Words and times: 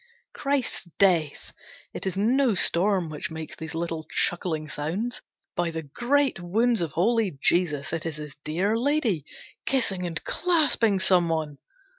Christ's 0.33 0.85
Death! 0.97 1.53
It 1.93 2.07
is 2.07 2.17
no 2.17 2.55
storm 2.55 3.11
which 3.11 3.29
makes 3.29 3.55
these 3.55 3.75
little 3.75 4.07
chuckling 4.09 4.67
sounds. 4.67 5.21
By 5.55 5.69
the 5.69 5.83
Great 5.83 6.39
Wounds 6.39 6.81
of 6.81 6.93
Holy 6.93 7.37
Jesus, 7.39 7.93
it 7.93 8.07
is 8.07 8.15
his 8.15 8.35
dear 8.37 8.75
lady, 8.75 9.25
kissing 9.67 10.07
and 10.07 10.23
clasping 10.23 10.99
someone! 10.99 11.59